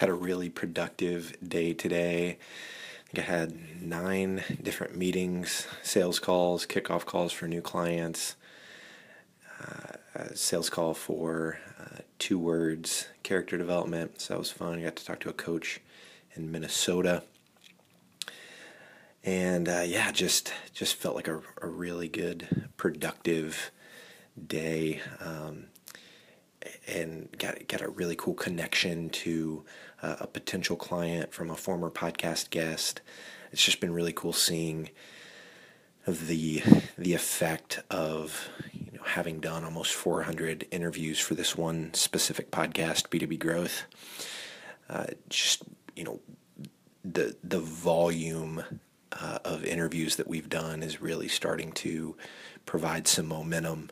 had 0.00 0.08
a 0.08 0.14
really 0.14 0.48
productive 0.48 1.36
day 1.46 1.74
today. 1.74 2.30
I 2.30 3.12
think 3.12 3.18
I 3.18 3.30
had 3.30 3.82
nine 3.82 4.42
different 4.62 4.96
meetings, 4.96 5.66
sales 5.82 6.18
calls, 6.18 6.64
kickoff 6.64 7.04
calls 7.04 7.34
for 7.34 7.46
new 7.46 7.60
clients, 7.60 8.34
uh, 9.62 10.24
sales 10.34 10.70
call 10.70 10.94
for 10.94 11.58
uh, 11.78 11.98
two 12.18 12.38
words, 12.38 13.08
character 13.22 13.58
development. 13.58 14.22
So 14.22 14.32
that 14.32 14.38
was 14.38 14.50
fun. 14.50 14.78
I 14.78 14.82
got 14.84 14.96
to 14.96 15.04
talk 15.04 15.20
to 15.20 15.28
a 15.28 15.34
coach 15.34 15.82
in 16.34 16.50
Minnesota. 16.50 17.22
And 19.22 19.68
uh, 19.68 19.82
yeah, 19.84 20.12
just 20.12 20.50
just 20.72 20.94
felt 20.94 21.14
like 21.14 21.28
a, 21.28 21.42
a 21.60 21.68
really 21.68 22.08
good, 22.08 22.70
productive 22.78 23.70
day. 24.46 25.02
Um, 25.20 25.66
and 26.86 27.28
got 27.38 27.66
got 27.68 27.80
a 27.80 27.88
really 27.88 28.16
cool 28.16 28.34
connection 28.34 29.10
to 29.10 29.64
uh, 30.02 30.16
a 30.20 30.26
potential 30.26 30.76
client 30.76 31.32
from 31.32 31.50
a 31.50 31.56
former 31.56 31.90
podcast 31.90 32.50
guest. 32.50 33.00
It's 33.52 33.64
just 33.64 33.80
been 33.80 33.92
really 33.92 34.12
cool 34.12 34.32
seeing 34.32 34.90
the 36.06 36.62
the 36.98 37.14
effect 37.14 37.82
of 37.90 38.48
you 38.72 38.92
know 38.92 39.04
having 39.04 39.40
done 39.40 39.64
almost 39.64 39.94
400 39.94 40.66
interviews 40.70 41.18
for 41.18 41.34
this 41.34 41.56
one 41.56 41.92
specific 41.94 42.50
podcast, 42.50 43.08
B2B 43.08 43.38
Growth. 43.38 43.84
Uh, 44.88 45.06
just 45.28 45.62
you 45.96 46.04
know 46.04 46.20
the 47.04 47.36
the 47.42 47.60
volume 47.60 48.62
uh, 49.12 49.38
of 49.44 49.64
interviews 49.64 50.16
that 50.16 50.28
we've 50.28 50.48
done 50.48 50.82
is 50.82 51.00
really 51.00 51.28
starting 51.28 51.72
to 51.72 52.16
provide 52.66 53.08
some 53.08 53.26
momentum 53.26 53.90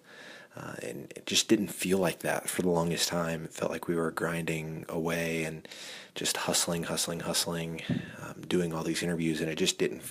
uh, 0.59 0.75
and 0.83 1.13
it 1.15 1.27
just 1.27 1.49
didn't 1.49 1.69
feel 1.69 1.99
like 1.99 2.21
that 2.21 2.49
for 2.49 2.63
the 2.63 2.71
longest 2.71 3.09
time. 3.09 3.45
It 3.45 3.53
felt 3.53 3.71
like 3.71 3.87
we 3.87 3.95
were 3.95 4.11
grinding 4.11 4.85
away 4.89 5.45
and 5.45 5.69
just 6.15 6.37
hustling, 6.37 6.85
hustling, 6.85 7.21
hustling, 7.21 7.83
um, 8.23 8.43
doing 8.49 8.73
all 8.73 8.83
these 8.83 9.03
interviews, 9.03 9.41
and 9.41 9.49
it 9.51 9.57
just 9.57 9.79
didn't 9.79 10.03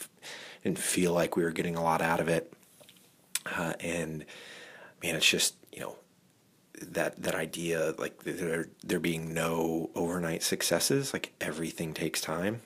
didn't 0.63 0.79
feel 0.79 1.13
like 1.13 1.35
we 1.35 1.43
were 1.43 1.51
getting 1.51 1.75
a 1.75 1.83
lot 1.83 2.01
out 2.01 2.19
of 2.19 2.29
it. 2.29 2.53
Uh, 3.45 3.73
and 3.79 4.25
man, 5.03 5.15
it's 5.15 5.29
just 5.29 5.55
you 5.73 5.81
know 5.81 5.97
that 6.81 7.21
that 7.21 7.35
idea 7.35 7.93
like 7.97 8.23
there 8.23 8.67
there 8.83 8.99
being 8.99 9.33
no 9.33 9.89
overnight 9.95 10.43
successes. 10.43 11.11
Like 11.11 11.33
everything 11.41 11.93
takes 11.93 12.21
time. 12.21 12.61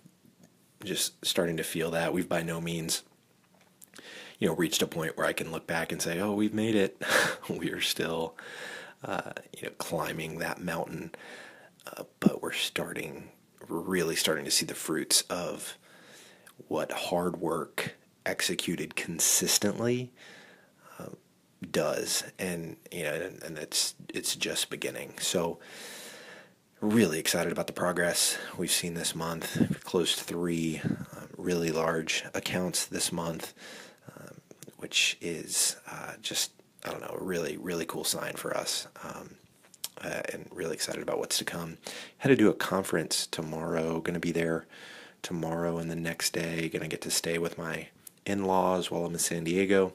Just 0.84 1.26
starting 1.26 1.58
to 1.58 1.64
feel 1.64 1.92
that 1.92 2.14
we've 2.14 2.30
by 2.30 2.44
no 2.44 2.62
means 2.62 3.04
you 4.42 4.48
know, 4.48 4.56
reached 4.56 4.82
a 4.82 4.88
point 4.88 5.16
where 5.16 5.28
I 5.28 5.34
can 5.34 5.52
look 5.52 5.68
back 5.68 5.92
and 5.94 6.02
say, 6.02 6.20
"Oh, 6.20 6.34
we've 6.34 6.54
made 6.54 6.76
it. 6.76 7.02
we 7.50 7.70
are 7.70 7.80
still, 7.80 8.36
uh, 9.06 9.32
you 9.56 9.68
know, 9.68 9.74
climbing 9.78 10.40
that 10.40 10.60
mountain, 10.60 11.12
uh, 11.86 12.04
but 12.20 12.42
we're 12.42 12.52
starting, 12.52 13.30
really 13.70 14.16
starting 14.16 14.44
to 14.44 14.52
see 14.52 14.66
the 14.66 14.74
fruits 14.74 15.22
of 15.30 15.78
what 16.68 16.92
hard 16.92 17.38
work 17.40 17.96
executed 18.26 18.96
consistently 18.96 20.12
uh, 21.00 21.10
does, 21.70 22.24
and 22.40 22.78
you 22.92 23.04
know, 23.04 23.14
and, 23.14 23.44
and 23.44 23.58
it's 23.60 23.94
it's 24.14 24.36
just 24.36 24.70
beginning. 24.70 25.14
So." 25.20 25.60
Really 26.80 27.20
excited 27.20 27.52
about 27.52 27.68
the 27.68 27.74
progress 27.74 28.40
we've 28.58 28.72
seen 28.72 28.96
this 28.96 29.14
month. 29.14 29.56
We've 29.56 29.84
closed 29.84 30.18
three 30.18 30.82
uh, 30.84 31.28
really 31.38 31.72
large 31.72 32.24
accounts 32.34 32.88
this 32.88 33.12
month 33.12 33.54
which 34.82 35.18
is 35.22 35.78
uh, 35.90 36.14
just 36.22 36.52
I 36.86 36.92
don't 36.92 37.02
know, 37.02 37.16
a 37.20 37.24
really 37.24 37.58
really 37.58 37.86
cool 37.86 38.04
sign 38.04 38.34
for 38.34 38.56
us. 38.56 38.88
Um, 39.04 39.36
uh, 40.04 40.22
and 40.34 40.50
really 40.52 40.74
excited 40.74 41.04
about 41.04 41.20
what's 41.20 41.38
to 41.38 41.46
come. 41.46 41.78
Had 42.18 42.30
to 42.30 42.36
do 42.36 42.50
a 42.50 42.54
conference 42.54 43.28
tomorrow. 43.28 44.00
Going 44.02 44.16
to 44.16 44.20
be 44.20 44.32
there 44.32 44.66
tomorrow 45.22 45.78
and 45.78 45.92
the 45.92 45.96
next 45.96 46.34
day. 46.34 46.70
Going 46.70 46.82
to 46.82 46.88
get 46.88 47.02
to 47.02 47.12
stay 47.12 47.38
with 47.38 47.58
my 47.58 47.90
in-laws 48.26 48.90
while 48.90 49.06
I'm 49.06 49.14
in 49.14 49.20
San 49.20 49.44
Diego, 49.44 49.94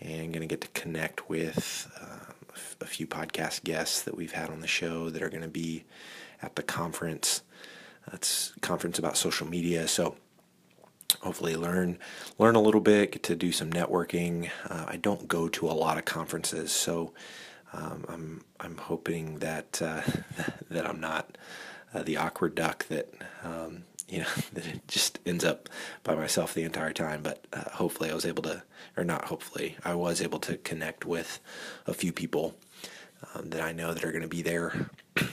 and 0.00 0.32
going 0.32 0.46
to 0.46 0.46
get 0.46 0.60
to 0.62 0.68
connect 0.68 1.28
with 1.28 1.90
uh, 2.00 2.32
a 2.80 2.86
few 2.86 3.06
podcast 3.06 3.64
guests 3.64 4.02
that 4.02 4.16
we've 4.16 4.32
had 4.32 4.50
on 4.50 4.60
the 4.60 4.66
show 4.66 5.10
that 5.10 5.22
are 5.22 5.30
going 5.30 5.42
to 5.42 5.48
be 5.48 5.84
at 6.42 6.56
the 6.56 6.62
conference. 6.62 7.42
That's 8.10 8.52
conference 8.60 8.98
about 8.98 9.16
social 9.16 9.46
media, 9.46 9.88
so 9.88 10.16
hopefully 11.20 11.56
learn 11.56 11.98
learn 12.38 12.54
a 12.54 12.60
little 12.60 12.80
bit, 12.80 13.12
get 13.12 13.22
to 13.24 13.36
do 13.36 13.52
some 13.52 13.70
networking. 13.70 14.50
Uh, 14.68 14.84
I 14.88 14.96
don't 14.96 15.28
go 15.28 15.48
to 15.48 15.68
a 15.68 15.72
lot 15.72 15.98
of 15.98 16.04
conferences, 16.04 16.72
so 16.72 17.12
um, 17.72 18.04
I'm 18.08 18.44
I'm 18.60 18.76
hoping 18.76 19.38
that 19.38 19.80
uh, 19.82 20.02
that 20.70 20.86
I'm 20.86 21.00
not 21.00 21.36
uh, 21.92 22.02
the 22.02 22.16
awkward 22.16 22.54
duck 22.54 22.86
that 22.88 23.12
um, 23.42 23.84
you 24.08 24.20
know 24.20 24.28
that 24.52 24.66
it 24.66 24.86
just 24.88 25.18
ends 25.26 25.44
up 25.44 25.68
by 26.02 26.14
myself 26.14 26.54
the 26.54 26.64
entire 26.64 26.92
time. 26.92 27.22
But 27.22 27.46
uh, 27.52 27.70
hopefully, 27.70 28.10
I 28.10 28.14
was 28.14 28.26
able 28.26 28.42
to, 28.44 28.62
or 28.96 29.04
not 29.04 29.26
hopefully, 29.26 29.76
I 29.84 29.94
was 29.94 30.20
able 30.20 30.38
to 30.40 30.56
connect 30.58 31.04
with 31.04 31.40
a 31.86 31.94
few 31.94 32.12
people 32.12 32.54
um, 33.34 33.50
that 33.50 33.60
I 33.60 33.72
know 33.72 33.94
that 33.94 34.04
are 34.04 34.12
going 34.12 34.22
to 34.22 34.28
be 34.28 34.42
there. 34.42 34.90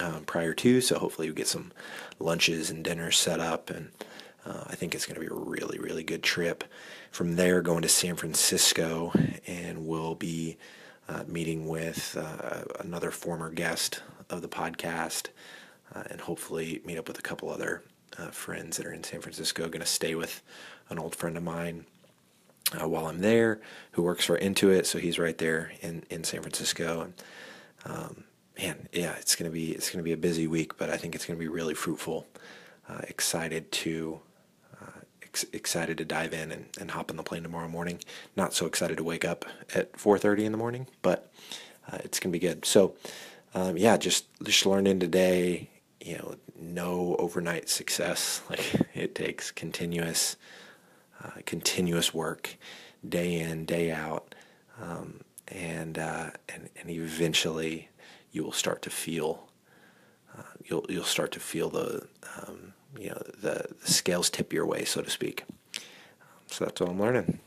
Um, 0.00 0.24
prior 0.26 0.54
to, 0.54 0.80
so 0.80 0.96
hopefully 0.96 1.28
we 1.28 1.34
get 1.34 1.48
some 1.48 1.72
lunches 2.20 2.70
and 2.70 2.84
dinners 2.84 3.18
set 3.18 3.40
up, 3.40 3.68
and 3.68 3.90
uh, 4.46 4.64
I 4.66 4.74
think 4.74 4.94
it's 4.94 5.06
going 5.06 5.14
to 5.14 5.20
be 5.20 5.26
a 5.26 5.34
really, 5.34 5.78
really 5.78 6.02
good 6.02 6.22
trip. 6.22 6.64
From 7.10 7.36
there, 7.36 7.60
going 7.60 7.82
to 7.82 7.88
San 7.88 8.16
Francisco, 8.16 9.12
and 9.46 9.86
we'll 9.86 10.14
be 10.14 10.56
uh, 11.08 11.24
meeting 11.26 11.66
with 11.66 12.16
uh, 12.18 12.64
another 12.80 13.10
former 13.10 13.50
guest 13.50 14.02
of 14.30 14.42
the 14.42 14.48
podcast, 14.48 15.28
uh, 15.94 16.04
and 16.10 16.20
hopefully 16.20 16.80
meet 16.84 16.98
up 16.98 17.08
with 17.08 17.18
a 17.18 17.22
couple 17.22 17.50
other 17.50 17.82
uh, 18.18 18.28
friends 18.28 18.76
that 18.76 18.86
are 18.86 18.92
in 18.92 19.02
San 19.02 19.20
Francisco. 19.20 19.68
Going 19.68 19.80
to 19.80 19.86
stay 19.86 20.14
with 20.14 20.42
an 20.90 20.98
old 20.98 21.14
friend 21.16 21.36
of 21.36 21.42
mine 21.42 21.86
uh, 22.80 22.88
while 22.88 23.06
I'm 23.06 23.20
there, 23.20 23.60
who 23.92 24.02
works 24.02 24.24
for 24.24 24.38
Intuit, 24.38 24.86
so 24.86 24.98
he's 24.98 25.18
right 25.18 25.38
there 25.38 25.72
in 25.80 26.04
in 26.10 26.24
San 26.24 26.40
Francisco. 26.42 27.00
And, 27.02 27.14
um, 27.86 28.24
man, 28.58 28.88
yeah, 28.92 29.14
it's 29.18 29.36
gonna 29.36 29.50
be 29.50 29.72
it's 29.72 29.90
gonna 29.90 30.02
be 30.02 30.12
a 30.12 30.18
busy 30.18 30.46
week, 30.46 30.76
but 30.76 30.90
I 30.90 30.96
think 30.96 31.14
it's 31.14 31.24
gonna 31.24 31.38
be 31.38 31.48
really 31.48 31.74
fruitful. 31.74 32.26
Uh, 32.88 33.00
excited 33.08 33.70
to 33.70 34.20
ex- 35.42 35.52
excited 35.52 35.98
to 35.98 36.04
dive 36.04 36.32
in 36.32 36.50
and, 36.52 36.66
and 36.80 36.90
hop 36.90 37.10
on 37.10 37.16
the 37.16 37.22
plane 37.22 37.42
tomorrow 37.42 37.68
morning. 37.68 38.00
Not 38.36 38.54
so 38.54 38.66
excited 38.66 38.96
to 38.96 39.04
wake 39.04 39.24
up 39.24 39.44
at 39.74 39.92
4:30 39.92 40.44
in 40.44 40.52
the 40.52 40.58
morning, 40.58 40.86
but 41.02 41.30
uh, 41.90 41.98
it's 42.04 42.20
gonna 42.20 42.32
be 42.32 42.38
good. 42.38 42.64
So, 42.64 42.94
um, 43.54 43.76
yeah, 43.76 43.96
just 43.96 44.26
just 44.42 44.66
learning 44.66 45.00
today. 45.00 45.68
You 46.00 46.18
know, 46.18 46.34
no 46.58 47.16
overnight 47.18 47.68
success. 47.68 48.42
Like 48.50 48.74
it 48.94 49.14
takes 49.14 49.50
continuous, 49.50 50.36
uh, 51.22 51.40
continuous 51.46 52.14
work, 52.14 52.56
day 53.06 53.40
in, 53.40 53.64
day 53.64 53.90
out, 53.92 54.34
um, 54.80 55.20
and 55.48 55.98
uh, 55.98 56.30
and 56.48 56.68
and 56.80 56.90
eventually 56.90 57.88
you 58.32 58.42
will 58.44 58.52
start 58.52 58.82
to 58.82 58.90
feel. 58.90 59.48
Uh, 60.36 60.42
you'll 60.64 60.86
you'll 60.88 61.04
start 61.04 61.32
to 61.32 61.40
feel 61.40 61.68
the 61.70 62.06
um, 62.36 62.74
you 62.96 63.10
know 63.10 63.22
the, 63.40 63.66
the 63.80 63.90
scales 63.90 64.30
tip 64.30 64.52
your 64.52 64.66
way, 64.66 64.84
so 64.84 65.02
to 65.02 65.10
speak. 65.10 65.44
So 66.46 66.64
that's 66.64 66.80
what 66.80 66.90
I'm 66.90 67.00
learning. 67.00 67.40